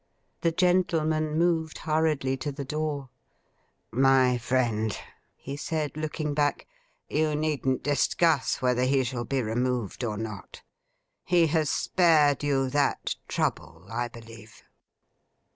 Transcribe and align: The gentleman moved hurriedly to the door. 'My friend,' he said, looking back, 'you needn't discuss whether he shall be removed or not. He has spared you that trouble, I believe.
The 0.41 0.51
gentleman 0.51 1.37
moved 1.37 1.77
hurriedly 1.77 2.35
to 2.37 2.51
the 2.51 2.65
door. 2.65 3.09
'My 3.91 4.39
friend,' 4.39 4.97
he 5.35 5.55
said, 5.55 5.95
looking 5.95 6.33
back, 6.33 6.65
'you 7.07 7.35
needn't 7.35 7.83
discuss 7.83 8.63
whether 8.63 8.85
he 8.85 9.03
shall 9.03 9.25
be 9.25 9.43
removed 9.43 10.03
or 10.03 10.17
not. 10.17 10.63
He 11.23 11.45
has 11.53 11.69
spared 11.69 12.43
you 12.43 12.67
that 12.71 13.13
trouble, 13.27 13.85
I 13.91 14.07
believe. 14.07 14.63